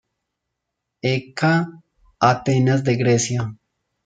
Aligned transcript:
E. 1.11 1.13
K. 1.39 1.41
Atenas 2.31 2.83
de 2.87 2.93
Grecia. 3.01 3.41